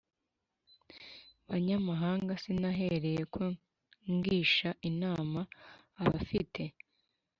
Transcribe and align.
Banyamahanga 1.49 2.33
sinahereye 2.43 3.23
ko 3.33 3.43
ngisha 4.13 4.69
inama 4.89 5.41
abafite 6.03 6.63